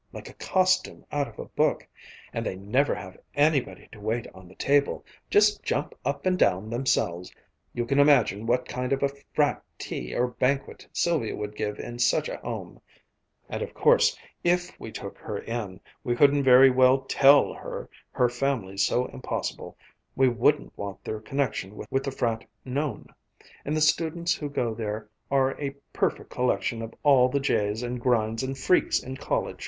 [0.11, 1.87] Like a costume out of a book;
[2.33, 6.71] and they never have anybody to wait on the table, just jump up and down
[6.71, 7.31] themselves
[7.71, 11.99] you can imagine what kind of a frat tea or banquet Sylvia would give in
[11.99, 12.81] such a home
[13.47, 18.27] and of course if we took her in, we couldn't very well tell her her
[18.27, 19.77] family's so impossible
[20.15, 23.05] we wouldn't want their connection with the frat known
[23.63, 28.01] and the students who go there are a perfect collection of all the jays and
[28.01, 29.59] grinds and freaks in college.